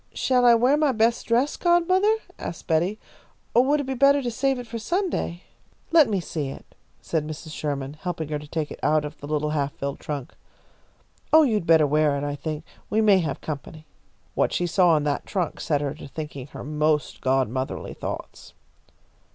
[0.15, 2.97] "Shall I wear my best dress, godmother?" asked Betty,
[3.53, 5.43] "or would it be better to save it for Sunday?"
[5.91, 7.51] "Let me see it," said Mrs.
[7.51, 10.33] Sherman, helping her to take it out of the little half filled trunk.
[11.31, 12.63] "Oh, you'd better wear it, I think.
[12.89, 13.85] We may have company."
[14.33, 18.53] What she saw in that trunk set her to thinking her most godmotherly thoughts.